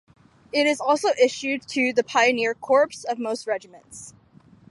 It 0.51 0.65
is 0.65 0.81
also 0.81 1.09
issued 1.23 1.67
to 1.67 1.93
the 1.93 2.03
pioneer 2.03 2.55
corps 2.55 3.05
of 3.07 3.19
most 3.19 3.45
regiments. 3.45 4.15